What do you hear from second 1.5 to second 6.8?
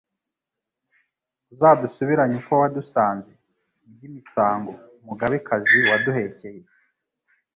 Uzadusubiranye uko wadusanze, by'emisango Umugabekazi waduhekeye,